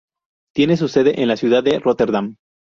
Tiene 0.55 0.77
su 0.77 0.87
sede 0.87 1.21
en 1.21 1.27
la 1.27 1.37
ciudad 1.37 1.63
de 1.63 1.77
Róterdam. 1.77 2.37